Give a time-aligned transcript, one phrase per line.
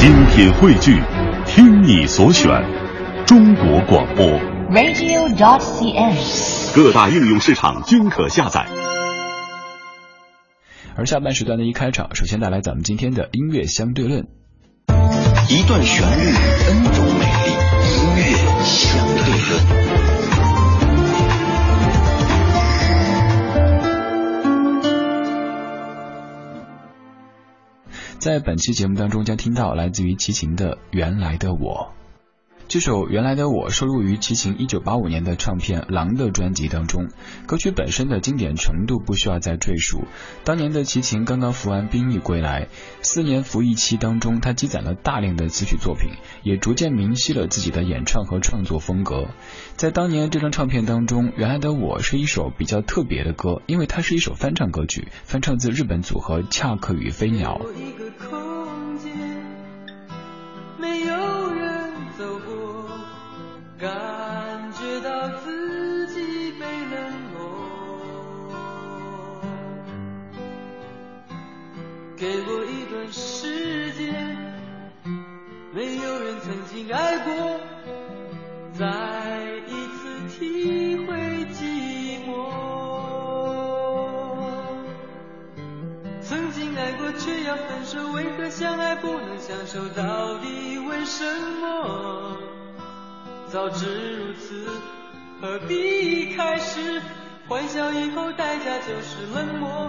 [0.00, 0.98] 精品汇聚，
[1.44, 2.48] 听你所选，
[3.26, 4.24] 中国广播。
[4.70, 8.66] radio.dot.cn，各大应用市场均可下载。
[10.96, 14.26] 而下半时段的一开场，首先带来咱们今天的音乐相对论。
[15.50, 16.32] 一段旋律
[16.70, 17.04] ，N 种
[28.30, 31.92] 在本期节目当中，将听到来自于齐秦的《原来的我》。
[32.70, 37.08] 这首《原来的我》收录于齐秦1985年的唱片《狼》的专辑当中。
[37.44, 40.04] 歌曲本身的经典程度不需要再赘述。
[40.44, 42.68] 当年的齐秦刚刚服完兵役归来，
[43.02, 46.12] 四年服役期当中，他积攒了大量的词曲作品，
[46.44, 49.30] 也逐渐明晰了自己的演唱和创作风格。
[49.74, 57.60] 在当年这张唱片当中，《原来的我》是一首比较特别的歌，因为它是一首翻唱歌曲，翻唱自日本组合恰克与飞鸟。
[76.50, 77.60] 曾经爱过，
[78.76, 78.84] 再
[79.68, 81.14] 一次体会
[81.54, 82.50] 寂寞。
[86.20, 89.88] 曾经爱过却要分手，为何相爱不能相守？
[89.90, 91.24] 到底为什
[91.60, 92.36] 么？
[93.46, 94.66] 早知如此，
[95.40, 97.00] 何必开始？
[97.46, 99.88] 欢笑以后代价就是冷漠。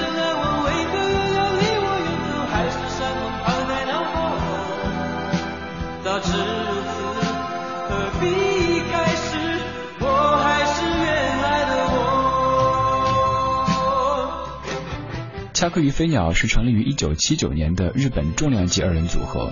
[15.61, 19.51] 恰克与飞鸟是成立于1979年的日本重量级二人组合，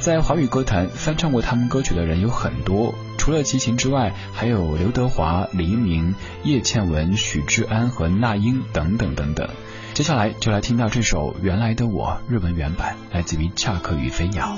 [0.00, 2.94] 在华语歌坛翻唱过他们歌曲的人有很多。
[3.18, 9.50] 除了齐秦之外，还有刘德华、黎明、叶倩文、许志安和那英等等等等。
[9.92, 14.56] 接下来就来听到这首《原来的我》日文原版，来自于恰克与飞鸟。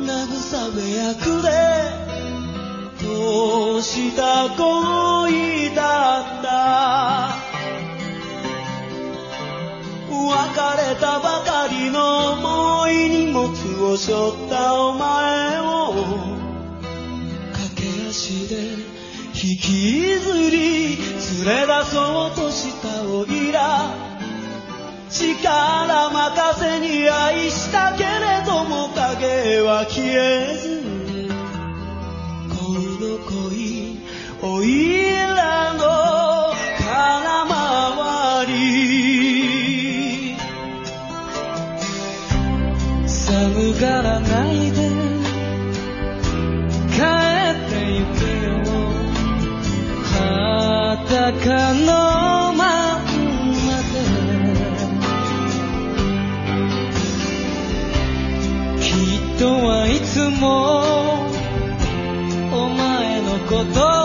[0.00, 1.48] 慰め役で
[3.02, 7.44] どうした恋だった。
[10.26, 13.48] 別れたばかりの重い荷物
[13.92, 15.94] を背負ったお前を
[17.52, 18.54] 駆け足で
[19.34, 20.96] 引きずり
[21.44, 24.13] 連れ出そうとしたおいら。
[25.14, 30.82] 力任せに愛したけれども影は消えず。
[32.50, 33.98] 恋の恋
[34.42, 34.83] 追い
[60.40, 61.28] も
[62.52, 64.03] お前のこと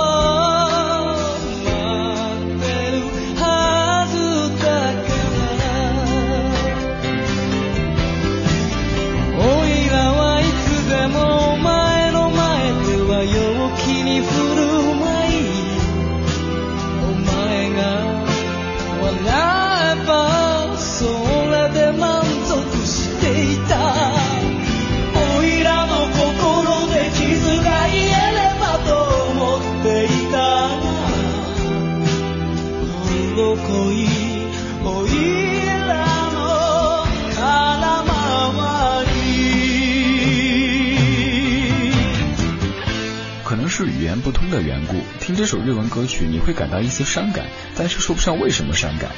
[45.39, 49.09] 这首日文歌曲你会感到一丝伤感，但是说不上为什么伤感。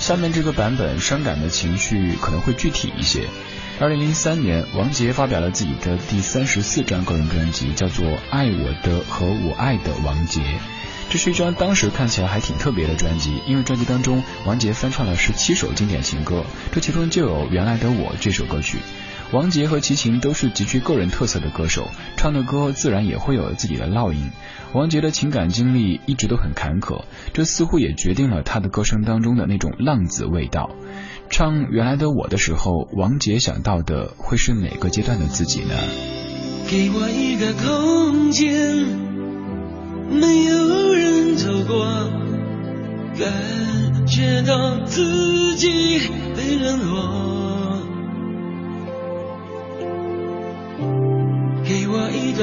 [0.00, 3.28] 下面这个版本伤感的情绪可能会具体一些。
[3.78, 10.40] 二零零三年，王杰发表了自己的第三十四张个人专辑，叫做《爱我的和我爱的王杰》。
[11.10, 18.78] 这是一张当时看起来还挺特别的专辑，因为专辑当中王杰翻唱了十七首经典情歌，这其中就有《原来的我》这首歌曲。
[19.30, 24.30] 王杰和齐秦都是极具个人特色的歌手，唱的歌自然也会有自己的烙印。
[24.72, 27.04] 王杰的情感经历一直都很坎坷，
[27.34, 30.70] 这似乎也决定了他的歌声当中的那种浪子味道。
[31.28, 35.74] 唱《原来的我》的时候，王杰想到的会是哪个阶段的自己呢？
[36.70, 38.86] 给我一个空间，
[40.10, 41.84] 没有人走过，
[43.18, 46.00] 感觉到自己
[46.34, 47.37] 被冷落。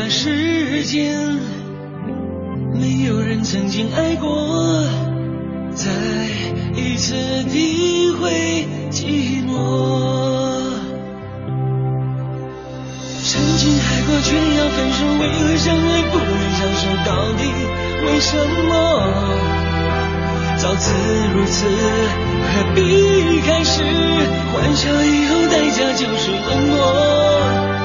[0.06, 1.18] 段时间，
[2.76, 4.84] 没有人曾经爱过，
[5.74, 5.90] 再
[6.76, 7.16] 一次
[7.46, 10.62] 体会寂寞。
[13.24, 17.42] 曾经爱过，却要分手，为何相爱不能相守到底？
[18.06, 18.38] 为什
[18.68, 18.72] 么？
[20.58, 20.92] 早知
[21.34, 23.82] 如此，何必开始？
[24.54, 27.85] 欢笑以后，代价就是冷漠。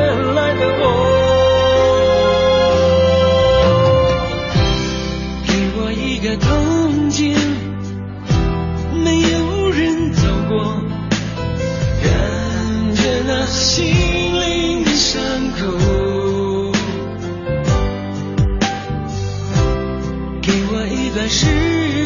[21.11, 21.45] 一段时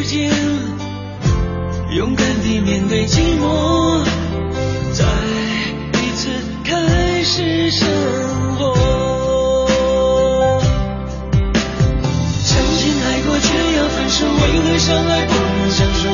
[0.04, 0.32] 间，
[1.92, 4.02] 勇敢地面对寂寞，
[4.92, 5.04] 再
[5.92, 6.28] 一次
[6.64, 7.86] 开始生
[8.56, 8.74] 活。
[12.42, 16.12] 曾经爱过，却要分手，为何相爱不能相守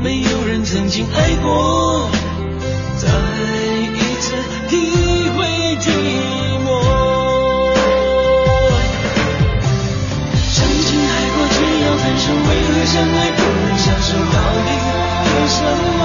[0.00, 2.08] 没有人曾经爱过
[2.96, 3.08] 再
[3.94, 4.34] 一次
[4.68, 5.44] 体会
[5.78, 5.90] 寂
[6.64, 6.68] 寞。
[10.54, 14.70] 曾经爱过却要分手为何相爱不能相守到底
[15.24, 15.97] 为什